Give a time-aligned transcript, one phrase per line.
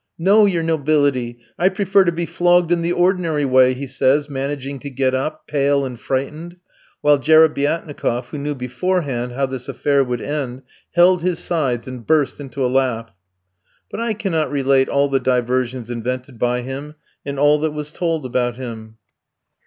[0.17, 4.79] "No, your nobility, I prefer to be flogged in the ordinary way," he says, managing
[4.79, 6.55] to get up, pale and frightened.
[7.01, 10.63] While Jerebiatnikof, who knew beforehand how this affair would end,
[10.95, 13.13] held his sides and burst into a laugh.
[13.91, 18.25] But I cannot relate all the diversions invented by him, and all that was told
[18.25, 18.97] about him.